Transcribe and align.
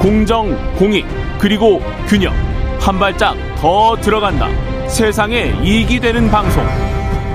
공정, 0.00 0.56
공익, 0.76 1.04
그리고 1.38 1.82
균형. 2.08 2.32
한 2.80 2.98
발짝 2.98 3.36
더 3.56 3.94
들어간다. 4.00 4.48
세상에 4.88 5.52
이익이 5.62 6.00
되는 6.00 6.30
방송. 6.30 6.64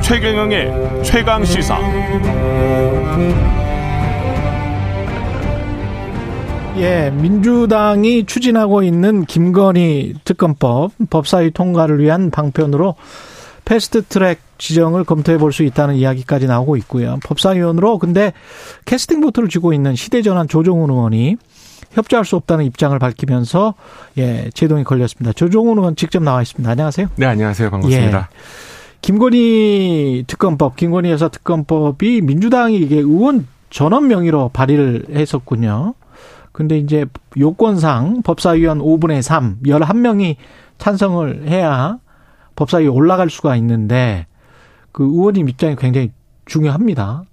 최경영의 0.01 1.03
최강 1.03 1.45
시사. 1.45 1.77
예, 6.77 7.11
민주당이 7.11 8.25
추진하고 8.25 8.81
있는 8.81 9.25
김건희 9.25 10.15
특검법 10.25 10.91
법사위 11.09 11.51
통과를 11.51 11.99
위한 12.01 12.31
방편으로 12.31 12.95
패스트 13.63 14.03
트랙 14.03 14.39
지정을 14.57 15.03
검토해 15.05 15.37
볼 15.37 15.51
수 15.51 15.63
있다는 15.63 15.95
이야기까지 15.95 16.47
나오고 16.47 16.77
있고요. 16.77 17.19
법사위원으로 17.25 17.97
근데 17.99 18.33
캐스팅 18.85 19.21
보트를 19.21 19.49
쥐고 19.49 19.73
있는 19.73 19.95
시대전환 19.95 20.47
조정훈 20.47 20.89
의원이 20.89 21.37
협조할 21.91 22.25
수 22.25 22.35
없다는 22.35 22.65
입장을 22.65 22.97
밝히면서 22.97 23.75
예, 24.17 24.49
제동이 24.53 24.83
걸렸습니다. 24.83 25.33
조정훈 25.33 25.77
의원 25.77 25.95
직접 25.95 26.21
나와 26.21 26.41
있습니다. 26.41 26.69
안녕하세요. 26.69 27.07
네, 27.15 27.25
안녕하세요. 27.25 27.69
반갑습니다. 27.69 28.17
예. 28.17 28.35
김건희 29.01 30.23
특검법, 30.27 30.75
김건희 30.75 31.11
여사 31.11 31.27
특검법이 31.27 32.21
민주당이 32.21 32.77
이게 32.77 32.97
의원 32.97 33.47
전원 33.69 34.07
명의로 34.07 34.49
발의를 34.49 35.05
했었군요. 35.11 35.93
근데 36.51 36.77
이제 36.77 37.05
요건상 37.37 38.21
법사위원 38.23 38.79
5분의 38.79 39.21
3, 39.21 39.57
11명이 39.65 40.37
찬성을 40.77 41.47
해야 41.47 41.97
법사위에 42.55 42.87
올라갈 42.87 43.29
수가 43.29 43.55
있는데 43.57 44.25
그 44.91 45.03
의원님 45.03 45.49
입장이 45.49 45.75
굉장히 45.75 46.11
중요합니다. 46.45 47.23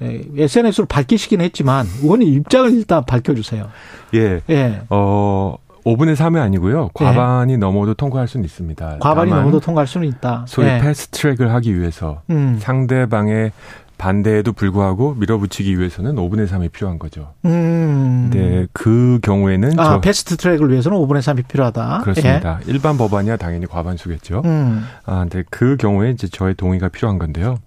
SNS로 0.00 0.84
예, 0.84 0.88
밝히시긴 0.88 1.40
했지만 1.40 1.86
의원님 2.02 2.28
입장을 2.28 2.72
일단 2.72 3.04
밝혀주세요. 3.04 3.68
예. 4.14 4.40
예. 4.48 4.82
어. 4.90 5.56
5분의 5.84 6.14
3이 6.14 6.38
아니고요. 6.38 6.90
과반이 6.92 7.54
예. 7.54 7.56
넘어도 7.56 7.94
통과할 7.94 8.28
수는 8.28 8.44
있습니다. 8.44 8.98
과반이 9.00 9.30
넘어도 9.30 9.60
통과할 9.60 9.86
수는 9.86 10.06
있다. 10.08 10.44
소위 10.46 10.68
예. 10.68 10.78
패스트 10.78 11.20
트랙을 11.20 11.52
하기 11.54 11.78
위해서 11.78 12.20
음. 12.28 12.58
상대방의 12.60 13.52
반대에도 14.00 14.52
불구하고 14.54 15.14
밀어붙이기 15.14 15.78
위해서는 15.78 16.16
5분의 16.16 16.48
3이 16.48 16.72
필요한 16.72 16.98
거죠. 16.98 17.34
음. 17.44 18.30
네, 18.32 18.66
그 18.72 19.20
경우에는 19.22 19.78
아, 19.78 19.84
저 19.84 20.00
패스트 20.00 20.38
트랙을 20.38 20.70
위해서는 20.70 20.96
5분의 20.98 21.18
3이 21.20 21.46
필요하다. 21.46 22.00
그렇습니다. 22.04 22.60
예. 22.66 22.70
일반 22.70 22.96
법안이야 22.96 23.36
당연히 23.36 23.66
과반수겠죠. 23.66 24.40
음. 24.46 24.86
아, 25.04 25.20
근데 25.20 25.44
그 25.50 25.76
경우에 25.76 26.10
이제 26.10 26.28
저의 26.28 26.54
동의가 26.54 26.88
필요한 26.88 27.18
건데요. 27.18 27.58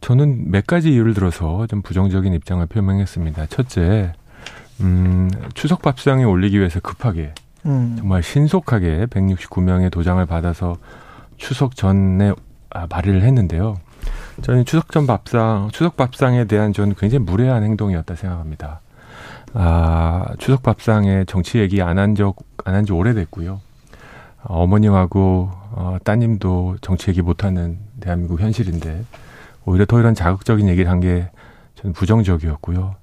저는 0.00 0.50
몇 0.50 0.66
가지 0.66 0.92
이유를 0.92 1.14
들어서 1.14 1.66
좀 1.66 1.82
부정적인 1.82 2.32
입장을 2.34 2.64
표명했습니다. 2.66 3.46
첫째, 3.46 4.12
음, 4.80 5.30
추석 5.54 5.82
밥상에 5.82 6.24
올리기 6.24 6.58
위해서 6.58 6.80
급하게 6.80 7.32
음. 7.66 7.94
정말 7.98 8.22
신속하게 8.22 9.06
169명의 9.06 9.90
도장을 9.90 10.24
받아서 10.26 10.76
추석 11.36 11.76
전에 11.76 12.32
아, 12.70 12.86
발의를 12.86 13.22
했는데요. 13.22 13.76
저는 14.42 14.64
추석 14.64 14.90
전 14.90 15.06
밥상, 15.06 15.68
추석 15.72 15.96
밥상에 15.96 16.44
대한 16.46 16.72
저는 16.72 16.94
굉장히 16.98 17.24
무례한 17.24 17.62
행동이었다 17.62 18.16
생각합니다. 18.16 18.80
아, 19.54 20.26
추석 20.38 20.62
밥상에 20.62 21.24
정치 21.26 21.58
얘기 21.60 21.80
안 21.82 21.98
한 21.98 22.14
적, 22.16 22.36
안 22.64 22.74
한 22.74 22.84
지 22.84 22.92
오래됐고요. 22.92 23.60
어머님하고 24.42 25.50
어, 25.72 25.96
따님도 26.04 26.76
정치 26.80 27.10
얘기 27.10 27.22
못하는 27.22 27.78
대한민국 28.00 28.40
현실인데 28.40 29.04
오히려 29.66 29.84
더 29.86 29.98
이런 30.00 30.14
자극적인 30.14 30.68
얘기를 30.68 30.90
한 30.90 31.00
게 31.00 31.28
저는 31.76 31.92
부정적이었고요. 31.92 32.94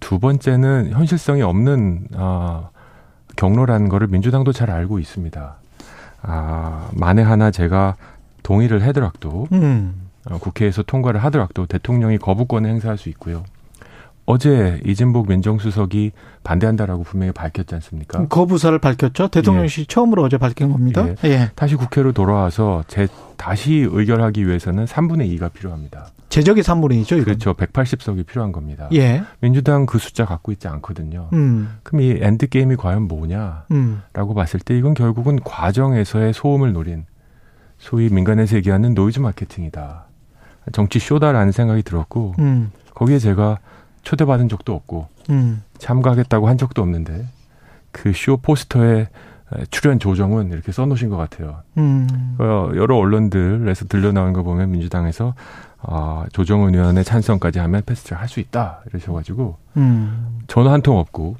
두 0.00 0.18
번째는 0.18 0.90
현실성이 0.92 1.42
없는 1.42 2.08
아, 2.16 2.70
경로라는 3.36 3.88
거를 3.88 4.06
민주당도 4.06 4.52
잘 4.52 4.70
알고 4.70 4.98
있습니다. 4.98 5.56
아, 6.22 6.88
만에 6.92 7.22
하나 7.22 7.50
제가 7.50 7.96
동의를 8.42 8.82
하더라도 8.88 9.46
음. 9.52 10.08
어, 10.30 10.38
국회에서 10.38 10.82
통과를 10.82 11.22
하더라도 11.24 11.66
대통령이 11.66 12.18
거부권을 12.18 12.68
행사할 12.70 12.96
수 12.98 13.08
있고요. 13.10 13.44
어제 14.26 14.80
이진복 14.86 15.28
민정수석이 15.28 16.12
반대한다라고 16.44 17.02
분명히 17.02 17.32
밝혔지 17.32 17.74
않습니까? 17.76 18.26
거부 18.28 18.47
의사를 18.47 18.78
밝혔죠. 18.78 19.28
대통령실 19.28 19.82
예. 19.82 19.86
처음으로 19.86 20.22
어제 20.22 20.38
밝힌 20.38 20.70
겁니다. 20.70 21.06
예. 21.08 21.28
예. 21.28 21.50
다시 21.56 21.74
국회로 21.74 22.12
돌아와서 22.12 22.84
제 22.86 23.08
다시 23.36 23.86
의결하기 23.90 24.46
위해서는 24.46 24.84
3분의 24.84 25.36
2가 25.38 25.52
필요합니다. 25.52 26.06
3분의 26.62 27.02
2죠, 27.02 27.12
이건. 27.12 27.24
그렇죠. 27.24 27.54
180석이 27.54 28.24
필요한 28.26 28.52
겁니다. 28.52 28.88
예. 28.92 29.22
민주당 29.40 29.84
그 29.86 29.98
숫자 29.98 30.24
갖고 30.24 30.52
있지 30.52 30.68
않거든요. 30.68 31.28
음. 31.32 31.78
그럼 31.82 32.02
이 32.02 32.18
end 32.20 32.48
game이 32.48 32.76
과연 32.76 33.02
뭐냐라고 33.02 33.64
음. 33.72 34.02
봤을 34.34 34.60
때 34.60 34.76
이건 34.78 34.94
결국은 34.94 35.40
과정에서의 35.40 36.32
소음을 36.32 36.72
노린 36.72 37.04
소위 37.78 38.08
민간에서 38.10 38.56
얘기하는 38.56 38.94
노이즈 38.94 39.18
마케팅이다. 39.20 40.04
정치 40.72 40.98
쇼다라는 40.98 41.52
생각이 41.52 41.82
들었고 41.82 42.34
음. 42.38 42.70
거기에 42.94 43.18
제가 43.18 43.58
초대받은 44.02 44.48
적도 44.48 44.74
없고 44.74 45.08
음. 45.30 45.62
참가하겠다고 45.78 46.48
한 46.48 46.58
적도 46.58 46.82
없는데 46.82 47.26
그 47.92 48.12
쇼 48.14 48.36
포스터에 48.36 49.08
출연 49.70 49.98
조정은 49.98 50.52
이렇게 50.52 50.72
써놓으신 50.72 51.08
것 51.10 51.16
같아요. 51.16 51.58
음. 51.78 52.36
어, 52.38 52.70
여러 52.74 52.96
언론들에서 52.96 53.86
들려 53.86 54.12
나온 54.12 54.32
거 54.32 54.42
보면 54.42 54.70
민주당에서 54.70 55.34
아, 55.82 56.24
조정은 56.32 56.74
의원의 56.74 57.04
찬성까지 57.04 57.58
하면 57.58 57.82
패스트 57.86 58.14
할수 58.14 58.38
있다 58.40 58.80
이러셔가지고 58.90 59.56
음. 59.78 60.40
전화 60.46 60.72
한 60.72 60.82
통 60.82 60.98
없고 60.98 61.36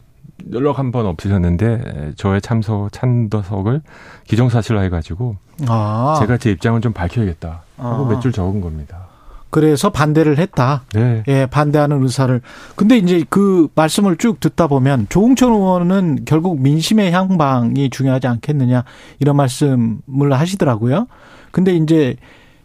연락 0.53 0.79
한 0.79 0.91
번 0.91 1.05
없으셨는데 1.07 2.13
저의 2.17 2.41
참석 2.41 2.91
찬더석을 2.93 3.83
기정사실화 4.27 4.81
해가지고 4.83 5.37
아. 5.69 6.17
제가 6.21 6.39
제 6.39 6.51
입장을 6.51 6.81
좀 6.81 6.93
밝혀야겠다 6.95 7.63
하고 7.77 8.07
아. 8.07 8.09
몇줄 8.09 8.33
적은 8.33 8.63
겁니다. 8.63 9.10
그래서 9.51 9.91
반대를 9.91 10.39
했다. 10.39 10.85
네. 10.95 11.23
예, 11.29 11.47
반대하는 11.47 12.03
의사를. 12.03 12.41
근데 12.77 12.97
이제 12.97 13.25
그 13.29 13.69
말씀을 13.75 14.17
쭉 14.17 14.41
듣다 14.41 14.69
보면 14.69 15.07
조홍천 15.09 15.53
의원은 15.53 16.25
결국 16.25 16.61
민심의 16.61 17.11
향방이 17.13 17.91
중요하지 17.91 18.29
않겠느냐 18.29 18.85
이런 19.19 19.37
말씀을 19.37 20.33
하시더라고요. 20.33 21.09
근데 21.51 21.75
이제 21.75 22.17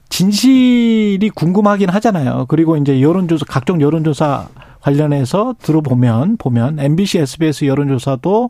진실이 0.09 1.31
궁금하긴 1.34 1.90
하잖아요. 1.90 2.45
그리고 2.47 2.78
이제 2.78 3.01
여론조사 3.01 3.45
각종 3.47 3.81
여론조사 3.81 4.47
관련해서 4.81 5.56
들어보면 5.59 6.38
보면 6.38 6.79
MBC, 6.79 7.19
SBS 7.19 7.66
여론조사도 7.66 8.50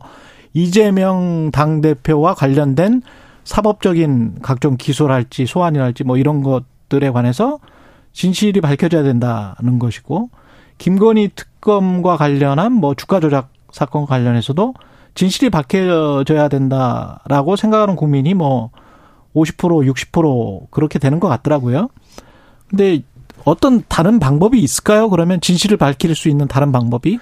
이재명 0.52 1.50
당 1.52 1.80
대표와 1.80 2.34
관련된 2.34 3.00
사법적인 3.44 4.40
각종 4.42 4.76
기소랄지 4.76 5.46
소환이랄지 5.46 6.04
뭐 6.04 6.18
이런 6.18 6.42
것들에 6.42 7.10
관해서 7.10 7.58
진실이 8.16 8.62
밝혀져야 8.62 9.02
된다는 9.02 9.78
것이고 9.78 10.30
김건희 10.78 11.32
특검과 11.34 12.16
관련한 12.16 12.72
뭐 12.72 12.94
주가 12.94 13.20
조작 13.20 13.50
사건 13.70 14.06
관련해서도 14.06 14.72
진실이 15.14 15.50
밝혀져야 15.50 16.48
된다라고 16.48 17.56
생각하는 17.56 17.94
국민이 17.94 18.32
뭐 18.32 18.70
50% 19.34 19.92
60% 19.92 20.70
그렇게 20.70 20.98
되는 20.98 21.20
것 21.20 21.28
같더라고요. 21.28 21.90
근데 22.68 23.02
어떤 23.44 23.82
다른 23.86 24.18
방법이 24.18 24.58
있을까요? 24.60 25.10
그러면 25.10 25.42
진실을 25.42 25.76
밝힐 25.76 26.14
수 26.14 26.30
있는 26.30 26.48
다른 26.48 26.72
방법이? 26.72 27.18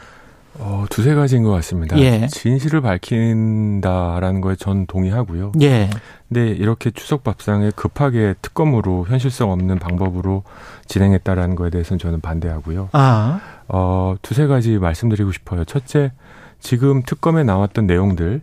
어, 0.59 0.85
두세 0.89 1.15
가지인 1.15 1.43
것 1.43 1.51
같습니다. 1.51 1.99
예. 1.99 2.27
진실을 2.29 2.81
밝힌다라는 2.81 4.41
거에 4.41 4.57
전 4.57 4.87
동의하고요. 4.87 5.53
예. 5.63 5.91
근데 6.29 6.49
이렇게 6.49 6.91
추석 6.91 7.25
밥상에 7.25 7.71
급하게 7.75 8.35
특검으로 8.41 9.07
현실성 9.09 9.51
없는 9.51 9.79
방법으로 9.79 10.43
진행했다라는 10.87 11.57
거에 11.57 11.71
대해서는 11.71 11.99
저는 11.99 12.21
반대하고요. 12.21 12.91
아. 12.93 13.41
어, 13.69 14.15
두세 14.23 14.47
가지 14.47 14.79
말씀드리고 14.79 15.33
싶어요. 15.33 15.65
첫째, 15.65 16.13
지금 16.61 17.03
특검에 17.03 17.43
나왔던 17.45 17.87
내용들 17.87 18.41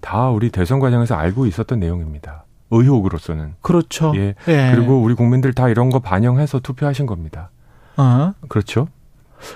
다 0.00 0.28
우리 0.30 0.50
대선 0.50 0.78
과정에서 0.78 1.14
알고 1.14 1.46
있었던 1.46 1.80
내용입니다. 1.80 2.44
의혹으로서는. 2.70 3.54
그렇죠. 3.60 4.12
예. 4.16 4.34
예. 4.48 4.72
그리고 4.74 5.00
우리 5.00 5.14
국민들 5.14 5.52
다 5.52 5.68
이런 5.68 5.90
거 5.90 6.00
반영해서 6.00 6.60
투표하신 6.60 7.06
겁니다. 7.06 7.50
아. 7.96 8.34
그렇죠. 8.48 8.88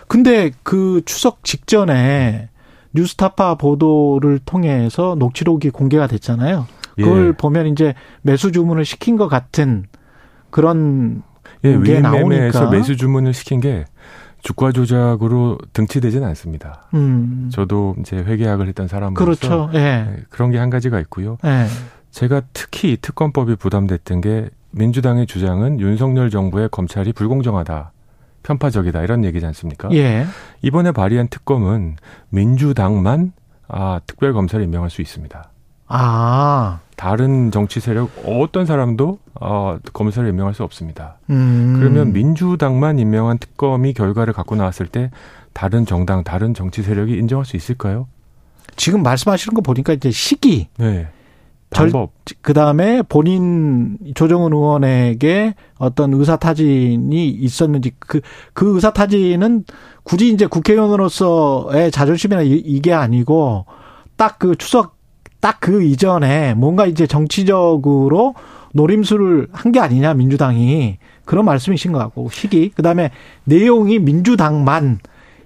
근데 0.09 0.51
그 0.63 1.03
추석 1.05 1.45
직전에 1.45 2.49
뉴스타파 2.93 3.55
보도를 3.57 4.41
통해서 4.45 5.15
녹취록이 5.19 5.71
공개가 5.71 6.07
됐잖아요. 6.07 6.67
그걸 6.97 7.29
예. 7.29 7.33
보면 7.33 7.67
이제 7.69 7.95
매수 8.23 8.53
주문을 8.53 8.85
시킨 8.85 9.17
것 9.17 9.29
같은 9.29 9.85
그런 10.51 11.23
예, 11.65 11.79
게 11.79 12.01
나오니까 12.01 12.71
매수 12.71 12.97
주문을 12.97 13.33
시킨 13.33 13.61
게 13.61 13.85
주가 14.43 14.73
조작으로 14.73 15.59
등치되지는 15.73 16.27
않습니다. 16.29 16.89
음. 16.95 17.51
저도 17.53 17.95
이제 18.01 18.17
회계학을 18.17 18.69
했던 18.69 18.89
사람으로서 18.89 19.25
그렇죠. 19.25 19.71
예. 19.75 19.79
예 19.79 20.17
그런 20.31 20.51
게 20.51 20.59
한 20.59 20.71
가지가 20.71 20.99
있고요. 21.01 21.39
예. 21.45 21.67
제가 22.11 22.43
특히 22.53 22.97
특검법이 23.01 23.57
부담됐던 23.57 24.21
게 24.21 24.51
민주당의 24.73 25.27
주장은 25.27 25.81
윤석열 25.81 26.31
정부의 26.31 26.69
검찰이 26.71 27.13
불공정하다. 27.13 27.93
편파적이다 28.43 29.03
이런 29.03 29.25
얘기지 29.25 29.45
않습니까? 29.47 29.89
예. 29.93 30.27
이번에 30.63 30.93
발의한 30.93 31.29
특검은 31.29 31.97
민주당만 32.31 33.33
아, 33.69 34.01
특별 34.07 34.33
검사를 34.33 34.63
임명할 34.65 34.91
수 34.91 35.03
있습니다. 35.03 35.51
아. 35.87 36.81
다른 36.97 37.51
정치 37.51 37.81
세력 37.81 38.11
어떤 38.25 38.67
사람도 38.67 39.19
어, 39.41 39.79
검사를 39.93 40.29
임명할 40.29 40.55
수 40.55 40.63
없습니다. 40.65 41.19
음. 41.31 41.77
그러면 41.79 42.13
민주당만 42.13 42.99
임명한 42.99 43.39
특검이 43.39 43.93
결과를 43.93 44.33
갖고 44.33 44.55
나왔을 44.55 44.87
때 44.87 45.11
다른 45.53 45.87
정당, 45.87 46.25
다른 46.25 46.55
정치 46.55 46.83
세력이 46.83 47.17
인정할 47.17 47.45
수 47.45 47.57
있을까요? 47.57 48.07
지금 48.77 49.03
말씀하시는 49.03 49.55
거 49.55 49.63
보니까 49.63 49.93
이제 49.93 50.11
시기, 50.11 50.69
네. 50.79 51.09
방법, 51.83 52.13
그 52.43 52.53
다음에 52.55 53.03
본인 53.09 53.99
조정은 54.15 54.53
의원에게 54.53 55.55
어떤 55.79 56.13
의사 56.15 56.37
타진이 56.37 57.29
있었는지 57.29 57.93
그, 57.99 58.21
그 58.53 58.75
의사 58.75 58.93
타진은 58.93 59.65
굳이 60.05 60.29
이제 60.33 60.47
국회의원으로서의 60.47 61.91
자존심이나 61.91 62.43
이 62.43 62.81
게 62.83 62.93
아니고 62.93 63.67
딱 64.17 64.39
그 64.39 64.55
추석 64.57 64.97
딱 65.41 65.59
그 65.61 65.83
이전에 65.83 66.55
뭔가 66.55 66.87
이제 66.87 67.07
정치적으로 67.07 68.35
노림수를 68.75 69.49
한 69.53 69.73
게 69.73 69.81
아니냐 69.81 70.15
민주당이. 70.15 70.99
그런 71.25 71.45
말씀이신 71.45 71.93
것 71.93 71.99
같고 71.99 72.29
시기. 72.31 72.71
그 72.75 72.83
다음에 72.83 73.11
내용이 73.45 73.99
민주당만 74.01 74.99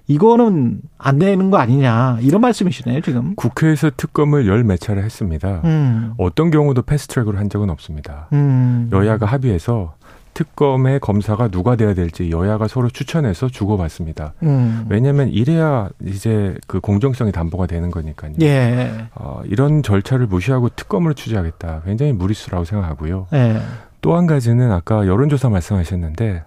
이거는 0.07 0.81
안 0.97 1.17
되는 1.19 1.49
거 1.49 1.57
아니냐 1.57 2.19
이런 2.21 2.41
말씀이시네요 2.41 3.01
지금. 3.01 3.35
국회에서 3.35 3.89
특검을 3.97 4.47
열 4.47 4.63
몇 4.63 4.79
차례 4.79 5.01
했습니다. 5.01 5.61
음. 5.63 6.13
어떤 6.17 6.51
경우도 6.51 6.83
패스트트랙으로 6.83 7.37
한 7.37 7.49
적은 7.49 7.69
없습니다. 7.69 8.27
음. 8.33 8.89
여야가 8.91 9.25
합의해서 9.25 9.95
특검의 10.35 10.99
검사가 10.99 11.47
누가 11.47 11.75
돼야 11.77 11.93
될지 11.93 12.29
여야가 12.29 12.67
서로 12.67 12.89
추천해서 12.89 13.47
주고받습니다. 13.47 14.33
음. 14.43 14.85
왜냐하면 14.89 15.29
이래야 15.29 15.89
이제 16.05 16.55
그 16.67 16.81
공정성이 16.81 17.31
담보가 17.31 17.67
되는 17.67 17.89
거니까요. 17.89 18.33
예. 18.41 19.05
어, 19.15 19.41
이런 19.45 19.81
절차를 19.81 20.27
무시하고 20.27 20.69
특검을 20.69 21.13
취재하겠다. 21.13 21.83
굉장히 21.85 22.11
무리수라고 22.11 22.65
생각하고요. 22.65 23.27
예. 23.33 23.61
또한 24.01 24.27
가지는 24.27 24.71
아까 24.73 25.07
여론조사 25.07 25.47
말씀하셨는데 25.49 26.43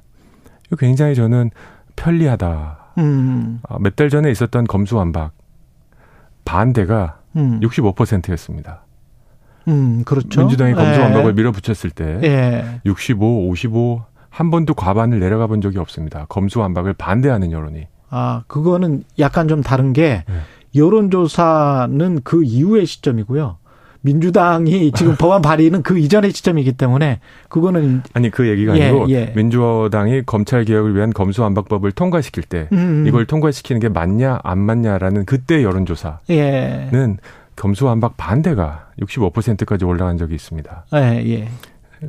굉장히 0.78 1.14
저는 1.14 1.50
편리하다. 1.96 2.77
음. 2.98 3.60
어, 3.68 3.78
몇달 3.78 4.10
전에 4.10 4.30
있었던 4.30 4.66
검수완박 4.66 5.32
반대가 6.44 7.20
음. 7.36 7.60
65%였습니다. 7.60 8.84
음, 9.68 10.02
그렇죠. 10.04 10.40
민주당이 10.40 10.74
검수완박을 10.74 11.30
예. 11.30 11.32
밀어붙였을 11.34 11.90
때 11.90 12.20
예. 12.22 12.80
65, 12.84 13.48
55 13.48 14.08
한 14.30 14.50
번도 14.50 14.74
과반을 14.74 15.18
내려가 15.18 15.46
본 15.46 15.60
적이 15.60 15.78
없습니다. 15.78 16.26
검수완박을 16.28 16.92
반대하는 16.94 17.50
여론이. 17.50 17.86
아, 18.10 18.42
그거는 18.46 19.02
약간 19.18 19.48
좀 19.48 19.62
다른 19.62 19.92
게 19.92 20.24
예. 20.28 20.78
여론조사는 20.78 22.20
그 22.24 22.44
이후의 22.44 22.86
시점이고요. 22.86 23.58
민주당이 24.02 24.92
지금 24.92 25.16
법안 25.18 25.42
발의는 25.42 25.82
그 25.82 25.98
이전의 25.98 26.32
시점이기 26.32 26.72
때문에 26.72 27.20
그거는 27.48 28.02
아니 28.14 28.30
그 28.30 28.48
얘기가 28.48 28.78
예, 28.78 28.84
아니고 28.84 29.10
예. 29.10 29.32
민주당이 29.34 30.22
검찰 30.26 30.64
개혁을 30.64 30.94
위한 30.94 31.12
검수완박법을 31.12 31.92
통과시킬 31.92 32.44
때 32.44 32.68
음, 32.72 32.78
음. 32.78 33.06
이걸 33.06 33.26
통과시키는 33.26 33.80
게 33.80 33.88
맞냐 33.88 34.40
안 34.42 34.58
맞냐라는 34.58 35.24
그때 35.24 35.62
여론조사는 35.62 36.18
예. 36.30 36.88
검수완박 37.56 38.16
반대가 38.16 38.88
65%까지 39.00 39.84
올라간 39.84 40.16
적이 40.16 40.36
있습니다. 40.36 40.84
예, 40.94 40.98
예. 41.26 41.48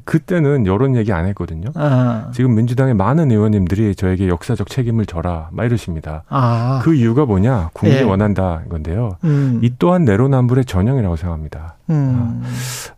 그때는 0.06 0.66
여론 0.66 0.96
얘기 0.96 1.12
안 1.14 1.26
했거든요. 1.28 1.70
아. 1.76 2.30
지금 2.34 2.56
민주당의 2.56 2.94
많은 2.94 3.32
의원님들이 3.32 3.96
저에게 3.96 4.28
역사적 4.28 4.70
책임을 4.70 5.06
져라, 5.06 5.50
막 5.52 5.66
이러십니다. 5.66 6.24
아. 6.30 6.82
그 6.84 6.94
이유가 6.94 7.26
뭐냐? 7.26 7.72
국민이 7.74 8.02
예. 8.02 8.04
원한다 8.04 8.62
건데요. 8.70 9.12
음. 9.24 9.60
이 9.64 9.74
또한 9.80 10.06
내로남불의 10.06 10.66
전형이라고 10.66 11.16
생각합니다. 11.16 11.76
음. 11.90 12.44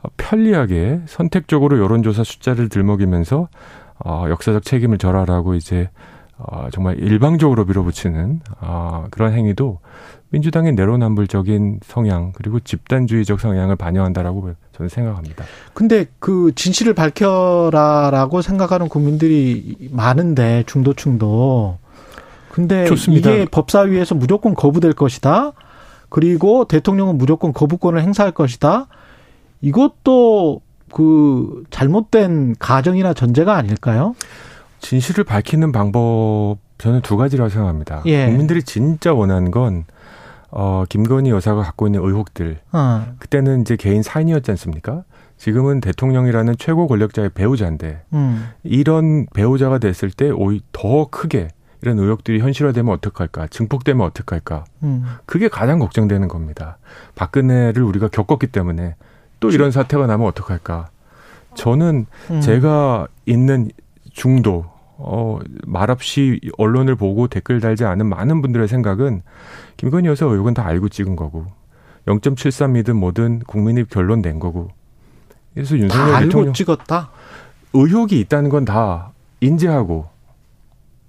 아, 0.03 0.09
편리하게 0.17 1.01
선택적으로 1.05 1.79
여론조사 1.79 2.23
숫자를 2.23 2.69
들먹이면서 2.69 3.47
어, 4.03 4.25
역사적 4.29 4.63
책임을 4.63 4.97
져라라고 4.97 5.53
이제 5.53 5.89
어, 6.47 6.67
정말 6.71 6.97
일방적으로 6.99 7.65
밀어붙이는 7.65 8.41
어, 8.61 9.05
그런 9.11 9.33
행위도 9.33 9.79
민주당의 10.29 10.73
내로남불적인 10.73 11.81
성향 11.83 12.31
그리고 12.33 12.59
집단주의적 12.59 13.39
성향을 13.39 13.75
반영한다라고 13.75 14.53
저는 14.71 14.89
생각합니다. 14.89 15.43
근데 15.73 16.05
그 16.19 16.53
진실을 16.55 16.93
밝혀라라고 16.93 18.41
생각하는 18.41 18.87
국민들이 18.87 19.89
많은데 19.91 20.63
중도층도 20.67 21.77
근데 22.51 22.85
좋습니다. 22.85 23.29
이게 23.29 23.45
법사위에서 23.45 24.15
무조건 24.15 24.55
거부될 24.55 24.93
것이다. 24.93 25.51
그리고 26.09 26.65
대통령은 26.65 27.17
무조건 27.17 27.53
거부권을 27.53 28.01
행사할 28.01 28.31
것이다. 28.33 28.87
이것도 29.61 30.61
그 30.91 31.63
잘못된 31.69 32.55
가정이나 32.59 33.13
전제가 33.13 33.55
아닐까요? 33.55 34.15
진실을 34.81 35.23
밝히는 35.23 35.71
방법 35.71 36.57
저는 36.77 37.01
두 37.01 37.15
가지라고 37.15 37.49
생각합니다. 37.49 38.01
예. 38.07 38.25
국민들이 38.25 38.63
진짜 38.63 39.13
원하는 39.13 39.51
건 39.51 39.85
어, 40.49 40.83
김건희 40.89 41.29
여사가 41.29 41.61
갖고 41.61 41.87
있는 41.87 42.03
의혹들. 42.03 42.59
어. 42.73 43.05
그때는 43.19 43.61
이제 43.61 43.75
개인 43.77 44.03
사인이었지 44.03 44.51
않습니까? 44.51 45.03
지금은 45.37 45.79
대통령이라는 45.79 46.55
최고 46.59 46.87
권력자의 46.87 47.29
배우자인데 47.29 48.03
음. 48.13 48.49
이런 48.63 49.25
배우자가 49.33 49.77
됐을 49.77 50.11
때 50.11 50.29
오히려 50.29 50.61
더 50.71 51.07
크게 51.09 51.47
이런 51.81 51.97
의혹들이 51.97 52.39
현실화되면 52.39 52.93
어떡할까? 52.93 53.47
증폭되면 53.47 54.05
어떡할까? 54.05 54.65
음. 54.83 55.05
그게 55.25 55.47
가장 55.47 55.79
걱정되는 55.79 56.27
겁니다. 56.27 56.77
박근혜를 57.15 57.81
우리가 57.81 58.07
겪었기 58.07 58.47
때문에 58.47 58.95
또 59.39 59.49
이런 59.49 59.71
사태가 59.71 60.05
나면 60.05 60.27
어떡할까? 60.27 60.89
저는 61.55 62.05
음. 62.29 62.41
제가 62.41 63.07
있는 63.25 63.71
중도 64.11 64.70
어, 65.03 65.39
말없이 65.65 66.39
언론을 66.57 66.95
보고 66.95 67.27
댓글 67.27 67.59
달지 67.59 67.85
않은 67.85 68.05
많은 68.07 68.41
분들의 68.41 68.67
생각은 68.67 69.21
김건희 69.77 70.07
여사 70.07 70.25
의혹은 70.25 70.53
다 70.53 70.65
알고 70.65 70.89
찍은 70.89 71.15
거고 71.15 71.45
0.73이든 72.07 72.93
뭐든 72.93 73.39
국민이 73.47 73.83
결론 73.87 74.21
낸 74.21 74.39
거고 74.39 74.69
그래서 75.53 75.77
윤석열 75.77 76.23
대통령 76.23 76.53
찍었다. 76.53 77.09
의혹이 77.73 78.19
있다는 78.21 78.49
건 78.49 78.65
다 78.65 79.11
인지하고 79.41 80.07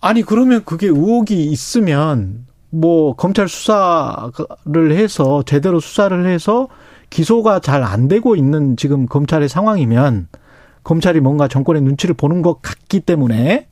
아니 0.00 0.23
그러면 0.23 0.62
그게 0.65 0.87
의혹이 0.88 1.45
있으면 1.47 2.47
뭐 2.71 3.15
검찰 3.15 3.49
수사를 3.49 4.93
해서 4.93 5.43
제대로 5.45 5.81
수사를 5.81 6.26
해서 6.26 6.69
기소가 7.11 7.61
잘 7.61 7.83
안 7.85 8.09
되고 8.09 8.35
있는 8.37 8.76
지금 8.76 9.07
검찰의 9.07 9.49
상황이면 9.49 10.28
검찰이 10.83 11.21
뭔가 11.21 11.47
정권의 11.47 11.83
눈치를 11.83 12.14
보는 12.14 12.43
것 12.43 12.62
같기 12.62 13.00
때문에 13.00 13.69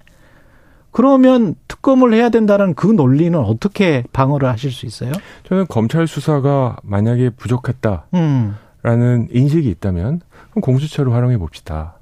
그러면 0.92 1.54
특검을 1.68 2.12
해야 2.14 2.28
된다는 2.28 2.74
그 2.74 2.86
논리는 2.86 3.38
어떻게 3.38 4.04
방어를 4.12 4.48
하실 4.48 4.72
수 4.72 4.86
있어요? 4.86 5.12
저는 5.44 5.66
검찰 5.68 6.06
수사가 6.06 6.76
만약에 6.82 7.30
부족했다라는 7.30 8.04
음. 8.14 9.28
인식이 9.30 9.68
있다면 9.68 10.20
그럼 10.50 10.60
공수처를 10.62 11.12
활용해 11.12 11.38
봅시다. 11.38 11.94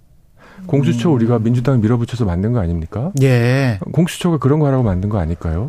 공수처 0.66 1.10
음. 1.10 1.14
우리가 1.14 1.38
민주당 1.38 1.80
밀어붙여서 1.80 2.24
만든 2.24 2.52
거 2.52 2.60
아닙니까? 2.60 3.12
예. 3.22 3.78
공수처가 3.92 4.38
그런 4.38 4.58
거 4.58 4.66
하라고 4.66 4.82
만든 4.82 5.08
거 5.08 5.18
아닐까요? 5.18 5.68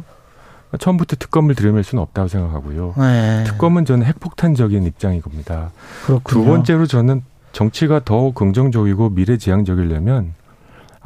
처음부터 0.78 1.16
특검을 1.16 1.56
들여맬 1.56 1.84
수는 1.84 2.02
없다고 2.02 2.28
생각하고요. 2.28 2.94
네. 2.98 3.44
특검은 3.46 3.86
저는 3.86 4.06
핵폭탄적인 4.06 4.84
입장이 4.84 5.22
겁니다. 5.22 5.72
그렇군요. 6.06 6.44
두 6.44 6.46
번째로 6.46 6.86
저는 6.86 7.24
정치가 7.52 8.00
더 8.04 8.32
긍정적이고 8.32 9.10
미래지향적이려면 9.10 10.34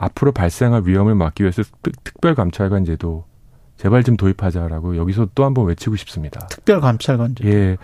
앞으로 0.03 0.31
발생할 0.31 0.83
위험을 0.85 1.15
막기 1.15 1.43
위해서 1.43 1.63
특별감찰관 2.03 2.85
제도 2.85 3.25
제발 3.77 4.03
좀 4.03 4.17
도입하자라고 4.17 4.97
여기서 4.97 5.29
또 5.35 5.45
한번 5.45 5.67
외치고 5.67 5.95
싶습니다. 5.95 6.47
특별감찰관 6.47 7.35
제도. 7.35 7.49
예. 7.49 7.77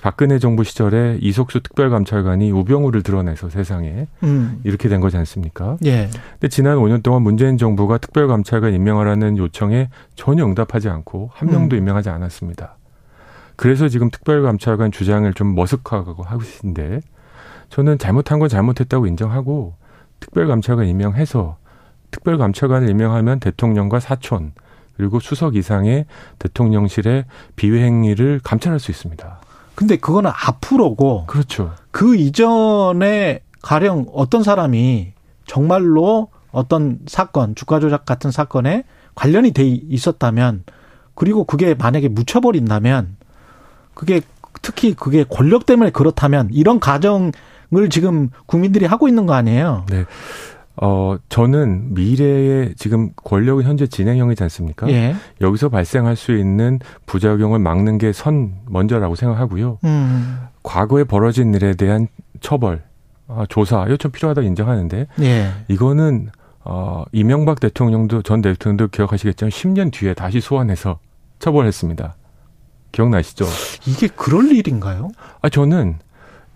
박근혜 0.00 0.38
정부 0.38 0.64
시절에 0.64 1.18
이석수 1.20 1.60
특별감찰관이 1.60 2.50
우병우를 2.50 3.02
드러내서 3.02 3.50
세상에 3.50 4.08
음. 4.24 4.60
이렇게 4.64 4.88
된 4.88 5.00
거지 5.00 5.16
않습니까? 5.16 5.76
예. 5.84 6.08
근데 6.32 6.48
지난 6.48 6.78
5년 6.78 7.02
동안 7.02 7.22
문재인 7.22 7.56
정부가 7.56 7.98
특별감찰관 7.98 8.74
임명하라는 8.74 9.38
요청에 9.38 9.90
전혀 10.16 10.44
응답하지 10.44 10.88
않고 10.88 11.30
한 11.32 11.50
명도 11.50 11.76
음. 11.76 11.78
임명하지 11.78 12.08
않았습니다. 12.08 12.78
그래서 13.56 13.88
지금 13.88 14.10
특별감찰관 14.10 14.90
주장을 14.90 15.32
좀 15.34 15.54
머쓱하고 15.54 16.24
하고 16.24 16.38
계신데 16.38 17.00
저는 17.68 17.98
잘못한 17.98 18.38
건 18.38 18.48
잘못했다고 18.48 19.06
인정하고 19.06 19.74
특별감찰관 20.18 20.86
임명해서 20.86 21.58
특별감찰관을 22.12 22.88
임명하면 22.88 23.40
대통령과 23.40 23.98
사촌 23.98 24.52
그리고 24.96 25.18
수석 25.18 25.56
이상의 25.56 26.06
대통령실의 26.38 27.24
비회 27.56 27.82
행위를 27.82 28.40
감찰할 28.44 28.78
수 28.78 28.90
있습니다. 28.90 29.40
근데 29.74 29.96
그거는 29.96 30.30
앞으로고 30.32 31.26
그렇죠. 31.26 31.72
그 31.90 32.14
이전에 32.14 33.40
가령 33.62 34.06
어떤 34.12 34.42
사람이 34.42 35.12
정말로 35.46 36.28
어떤 36.52 37.00
사건, 37.06 37.54
주가 37.54 37.80
조작 37.80 38.04
같은 38.04 38.30
사건에 38.30 38.84
관련이 39.14 39.52
돼 39.52 39.64
있었다면 39.66 40.64
그리고 41.14 41.44
그게 41.44 41.74
만약에 41.74 42.08
묻혀버린다면 42.08 43.16
그게 43.94 44.20
특히 44.60 44.94
그게 44.94 45.24
권력 45.24 45.66
때문에 45.66 45.90
그렇다면 45.90 46.48
이런 46.52 46.78
가정을 46.78 47.32
지금 47.90 48.30
국민들이 48.46 48.86
하고 48.86 49.08
있는 49.08 49.26
거 49.26 49.34
아니에요? 49.34 49.86
네. 49.88 50.04
어, 50.76 51.16
저는 51.28 51.92
미래의 51.94 52.74
지금 52.76 53.10
권력은 53.16 53.64
현재 53.64 53.86
진행형이지 53.86 54.42
않습니까? 54.44 54.88
예. 54.90 55.14
여기서 55.40 55.68
발생할 55.68 56.16
수 56.16 56.32
있는 56.36 56.80
부작용을 57.06 57.58
막는 57.58 57.98
게 57.98 58.12
선 58.12 58.54
먼저라고 58.68 59.14
생각하고요. 59.14 59.78
음. 59.84 60.38
과거에 60.62 61.04
벌어진 61.04 61.52
일에 61.54 61.74
대한 61.74 62.08
처벌, 62.40 62.82
어, 63.28 63.44
조사, 63.48 63.84
이거 63.86 63.96
좀 63.96 64.10
필요하다고 64.12 64.46
인정하는데, 64.46 65.06
예. 65.20 65.50
이거는, 65.68 66.30
어, 66.64 67.04
이명박 67.12 67.60
대통령도, 67.60 68.22
전 68.22 68.40
대통령도 68.40 68.88
기억하시겠지만 68.88 69.50
10년 69.50 69.92
뒤에 69.92 70.14
다시 70.14 70.40
소환해서 70.40 70.98
처벌했습니다. 71.38 72.16
기억나시죠? 72.92 73.44
이게 73.86 74.06
그럴 74.08 74.52
일인가요? 74.52 75.08
아, 75.40 75.48
저는 75.48 75.96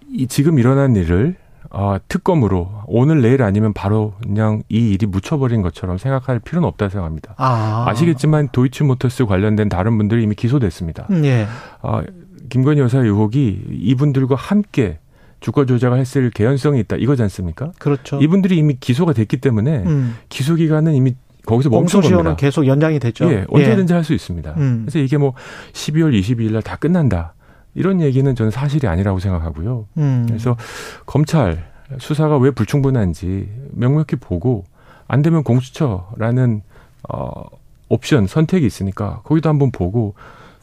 이 0.08 0.26
지금 0.26 0.58
일어난 0.58 0.94
일을 0.96 1.37
어, 1.70 1.96
특검으로 2.08 2.70
오늘 2.87 3.20
내일 3.23 3.42
아니면 3.42 3.73
바로 3.73 4.14
그냥 4.23 4.62
이 4.68 4.90
일이 4.90 5.06
묻혀버린 5.06 5.62
것처럼 5.62 5.99
생각할 5.99 6.38
필요는 6.40 6.66
없다 6.68 6.88
생각합니다. 6.88 7.35
아. 7.37 7.92
시겠지만 7.94 8.49
도이치모터스 8.52 9.26
관련된 9.26 9.68
다른 9.68 9.96
분들이 9.99 10.23
이미 10.23 10.35
기소됐습니다. 10.35 11.06
예. 11.25 11.46
어, 11.82 12.00
김건희 12.49 12.80
여사 12.80 12.99
의혹이 12.99 13.64
이분들과 13.70 14.35
함께 14.37 14.99
주가 15.40 15.64
조작을 15.66 15.99
했을 15.99 16.30
개연성이 16.30 16.80
있다 16.80 16.96
이거지 16.96 17.23
않습니까? 17.23 17.73
그렇죠. 17.78 18.18
이분들이 18.23 18.56
이미 18.56 18.76
기소가 18.80 19.12
됐기 19.12 19.37
때문에 19.38 19.85
음. 19.85 20.16
기소 20.28 20.54
기간은 20.54 20.94
이미 20.94 21.14
거기서 21.44 21.70
멈춘 21.70 22.00
겁니다. 22.00 22.35
계속 22.35 22.66
연장이 22.66 22.99
됐죠. 22.99 23.30
예, 23.30 23.44
언제든지 23.49 23.92
예. 23.92 23.94
할수 23.94 24.14
있습니다. 24.14 24.54
음. 24.56 24.80
그래서 24.85 24.99
이게 24.99 25.16
뭐 25.16 25.35
12월 25.73 26.18
22일 26.18 26.52
날 26.52 26.62
다 26.62 26.75
끝난다. 26.76 27.35
이런 27.76 28.00
얘기는 28.00 28.35
저는 28.35 28.50
사실이 28.50 28.88
아니라고 28.88 29.21
생각하고요. 29.21 29.87
음. 29.99 30.25
그래서 30.26 30.56
검찰 31.04 31.71
수사가 31.99 32.38
왜 32.38 32.50
불충분한지 32.50 33.49
명확히 33.73 34.16
보고 34.16 34.64
안 35.06 35.23
되면 35.23 35.45
공수처라는 35.45 36.62
어 37.09 37.45
옵션 37.88 38.26
선택이 38.26 38.66
있으니까 38.66 39.21
거기도 39.23 39.49
한번 39.49 39.71
보고 39.71 40.14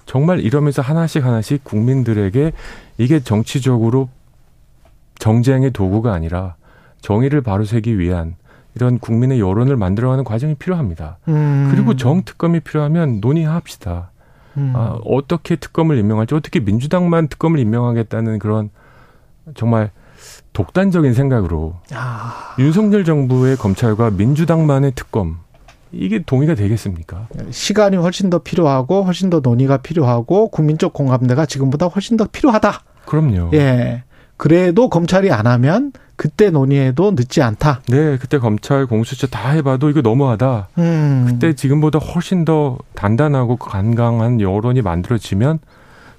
정말 0.05 0.41
이러면서 0.41 0.81
하나씩 0.81 1.23
하나씩 1.23 1.63
국민들에게 1.63 2.51
이게 2.97 3.19
정치적으로 3.21 4.09
정쟁의 5.19 5.71
도구가 5.71 6.11
아니라 6.13 6.55
정의를 6.99 7.41
바로세기 7.41 7.97
위한 7.99 8.35
이런 8.75 8.97
국민의 8.97 9.39
여론을 9.39 9.77
만들어가는 9.77 10.23
과정이 10.23 10.55
필요합니다. 10.55 11.19
음. 11.27 11.69
그리고 11.71 11.95
정특검이 11.95 12.61
필요하면 12.61 13.19
논의합시다. 13.21 14.09
음. 14.57 14.73
아, 14.75 14.99
어떻게 15.05 15.55
특검을 15.55 15.97
임명할지 15.97 16.35
어떻게 16.35 16.59
민주당만 16.59 17.27
특검을 17.27 17.59
임명하겠다는 17.59 18.39
그런 18.39 18.69
정말 19.55 19.91
독단적인 20.53 21.13
생각으로 21.13 21.75
아. 21.93 22.55
윤석열 22.59 23.03
정부의 23.03 23.57
검찰과 23.57 24.11
민주당만의 24.11 24.93
특검 24.95 25.39
이게 25.91 26.23
동의가 26.23 26.55
되겠습니까? 26.55 27.27
시간이 27.51 27.97
훨씬 27.97 28.29
더 28.29 28.39
필요하고 28.39 29.03
훨씬 29.03 29.29
더 29.29 29.39
논의가 29.41 29.77
필요하고 29.77 30.49
국민적 30.49 30.93
공감대가 30.93 31.45
지금보다 31.45 31.85
훨씬 31.85 32.17
더 32.17 32.25
필요하다. 32.25 32.81
그럼요. 33.05 33.51
예. 33.53 34.03
그래도 34.37 34.89
검찰이 34.89 35.31
안 35.31 35.45
하면 35.45 35.91
그때 36.15 36.49
논의해도 36.49 37.11
늦지 37.15 37.41
않다. 37.41 37.81
네, 37.87 38.17
그때 38.17 38.37
검찰 38.37 38.85
공수처 38.85 39.27
다 39.27 39.49
해봐도 39.49 39.89
이거 39.89 40.01
너무하다. 40.01 40.69
음. 40.77 41.25
그때 41.27 41.53
지금보다 41.53 41.99
훨씬 41.99 42.45
더 42.45 42.77
단단하고 42.95 43.57
간강한 43.57 44.39
여론이 44.39 44.81
만들어지면 44.81 45.59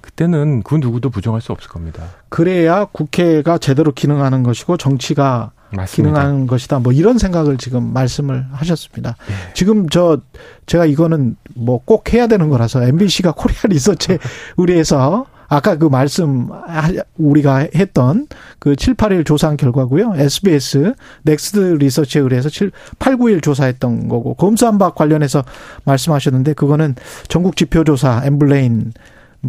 그때는 0.01 0.63
그 0.63 0.75
누구도 0.75 1.11
부정할 1.11 1.41
수 1.41 1.53
없을 1.53 1.71
겁니다. 1.71 2.03
그래야 2.29 2.85
국회가 2.85 3.57
제대로 3.59 3.93
기능하는 3.93 4.43
것이고 4.43 4.77
정치가 4.77 5.53
맞습니다. 5.71 6.21
기능하는 6.21 6.47
것이다. 6.47 6.79
뭐 6.81 6.93
이런 6.93 7.17
생각을 7.19 7.57
지금 7.57 7.93
말씀을 7.93 8.47
하셨습니다. 8.53 9.17
예. 9.31 9.55
지금 9.55 9.89
저 9.89 10.19
제가 10.67 10.85
이거는 10.87 11.37
뭐 11.55 11.81
꼭 11.85 12.13
해야 12.13 12.27
되는 12.27 12.49
거라서 12.51 12.83
MBC가 12.83 13.33
코리아 13.33 13.57
리서치 13.69 14.19
의뢰해서 14.57 15.27
아까 15.55 15.77
그 15.77 15.87
말씀 15.87 16.49
우리가 17.17 17.69
했던 17.77 18.27
그 18.59 18.75
7, 18.75 18.95
8일 18.95 19.25
조사한 19.25 19.57
결과고요. 19.57 20.15
SBS 20.17 20.95
넥스트 21.23 21.59
리서치에 21.79 22.23
의해서 22.23 22.49
7, 22.49 22.73
8, 22.99 23.17
9일 23.17 23.41
조사했던 23.41 24.09
거고 24.09 24.35
검수완박 24.35 24.97
관련해서 24.97 25.45
말씀하셨는데 25.85 26.55
그거는 26.55 26.97
전국 27.29 27.57
지표 27.57 27.85
조사 27.85 28.23
엠브레인 28.25 28.93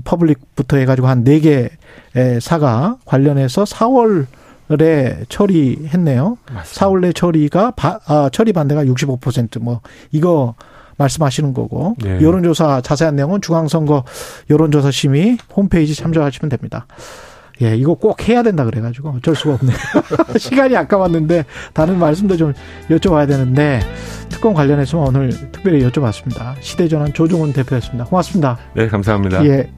퍼블릭부터 0.04 0.78
해 0.78 0.86
가지고 0.86 1.08
한네개 1.08 1.70
사가 2.40 2.98
관련해서 3.06 3.64
4월 3.64 4.28
에 4.82 5.24
처리했네요. 5.30 6.38
맞습니다. 6.52 6.88
4월 6.88 7.02
내 7.02 7.14
처리가 7.14 7.72
바, 7.72 8.00
아, 8.06 8.30
처리 8.32 8.52
반대가 8.52 8.84
65%뭐 8.84 9.82
이거 10.12 10.56
말씀하시는 10.98 11.54
거고 11.54 11.96
네. 12.02 12.20
여론조사 12.22 12.82
자세한 12.82 13.16
내용은 13.16 13.42
중앙선거 13.42 14.04
여론조사 14.50 14.92
심의 14.92 15.38
홈페이지 15.56 15.96
참조하시면 15.96 16.50
됩니다. 16.50 16.88
예, 17.62 17.76
이거 17.76 17.94
꼭 17.94 18.28
해야 18.28 18.44
된다 18.44 18.66
그래가지고 18.66 19.10
어쩔 19.18 19.36
수가 19.36 19.56
없네요. 19.56 19.78
시간이 20.38 20.76
아까웠는데 20.76 21.46
다른 21.74 21.98
말씀도 22.00 22.36
좀 22.36 22.54
여쭤봐야 22.90 23.28
되는데 23.28 23.80
특검 24.30 24.54
관련해서 24.54 25.00
오늘 25.00 25.30
특별히 25.52 25.82
여쭤봤습니다. 25.88 26.56
시대전환 26.60 27.14
조종훈 27.14 27.54
대표였습니다. 27.54 28.06
고맙습니다. 28.06 28.58
네, 28.74 28.88
감사합니다. 28.88 29.46
예. 29.46 29.70